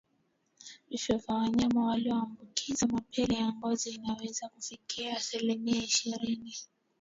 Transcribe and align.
Vifo 0.89 1.17
vya 1.17 1.35
wanyama 1.35 1.85
walioambukizwa 1.87 2.87
mapele 2.87 3.35
ya 3.35 3.47
ngozi 3.53 3.89
inaweza 3.91 4.49
kufikia 4.49 5.17
asilimia 5.17 5.83
ishirini 5.83 6.53